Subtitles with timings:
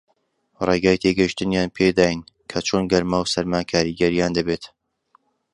[0.67, 2.19] ڕێگای تێگەیشتنیان پێ داین
[2.49, 4.63] کە چۆن گەرما و سارما کاریگەرییان دەبێت